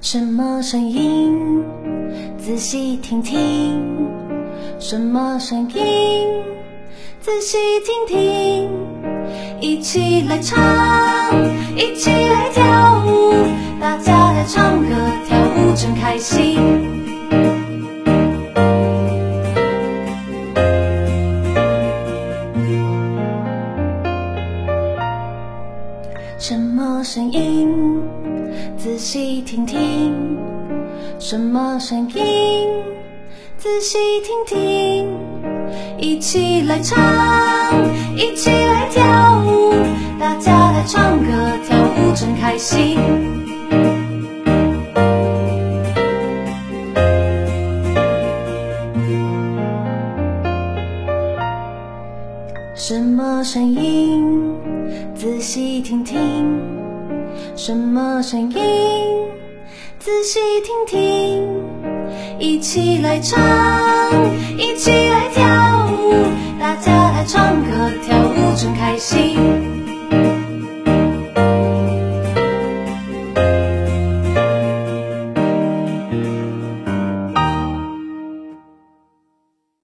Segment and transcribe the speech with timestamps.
[0.00, 1.64] 什么声音？
[2.38, 3.82] 仔细听听，
[4.78, 5.84] 什么声音？
[7.20, 8.70] 仔细听听，
[9.60, 10.56] 一起来唱，
[11.76, 13.34] 一起来跳舞，
[13.80, 14.94] 大家来唱歌
[15.26, 16.77] 跳舞真开心。
[26.38, 27.68] 什么声音？
[28.76, 30.38] 仔细听听，
[31.18, 32.24] 什么声音？
[33.56, 35.08] 仔细听听，
[35.98, 36.96] 一起来唱，
[38.16, 39.74] 一起来跳舞，
[40.20, 41.32] 大家来唱歌
[41.66, 42.96] 跳舞真开心。
[52.76, 54.54] 什么声音？
[55.14, 56.16] 仔细听听，
[57.68, 58.56] 什么声音？
[59.98, 61.46] 仔细听听。
[62.38, 63.38] 一起来唱
[64.56, 66.14] 一起来跳舞
[66.58, 67.70] 大家来唱歌
[68.06, 69.67] 跳舞真开心。